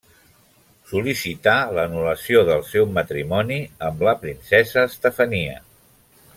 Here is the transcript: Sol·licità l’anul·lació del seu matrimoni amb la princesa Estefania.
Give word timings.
Sol·licità 0.91 1.53
l’anul·lació 1.79 2.41
del 2.49 2.65
seu 2.71 2.89
matrimoni 2.97 3.61
amb 3.91 4.03
la 4.09 4.17
princesa 4.25 4.89
Estefania. 4.93 5.65